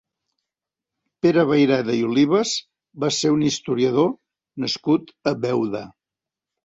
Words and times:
Pere 1.25 1.43
Vayreda 1.51 1.97
i 1.99 2.01
Olivas 2.07 2.53
va 3.05 3.11
ser 3.19 3.33
un 3.37 3.45
historiador 3.51 4.09
nascut 4.65 5.15
a 5.35 5.39
Beuda. 5.45 5.85